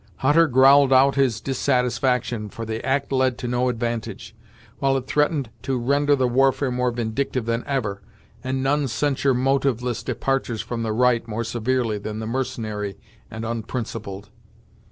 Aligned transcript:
Hutter 0.15 0.47
growled 0.47 0.91
out 0.91 1.13
his 1.13 1.39
dissatisfaction, 1.39 2.49
for 2.49 2.65
the 2.65 2.83
act 2.83 3.11
led 3.11 3.37
to 3.37 3.47
no 3.47 3.69
advantage, 3.69 4.35
while 4.79 4.97
it 4.97 5.05
threatened 5.05 5.51
to 5.61 5.77
render 5.77 6.15
the 6.15 6.27
warfare 6.27 6.71
more 6.71 6.89
vindictive 6.89 7.45
than 7.45 7.63
ever, 7.67 8.01
and 8.43 8.63
none 8.63 8.87
censure 8.87 9.35
motiveless 9.35 10.01
departures 10.01 10.63
from 10.63 10.81
the 10.81 10.91
right 10.91 11.27
more 11.27 11.43
severely 11.43 11.99
than 11.99 12.17
the 12.17 12.25
mercenary 12.25 12.97
and 13.29 13.45
unprincipled. 13.45 14.29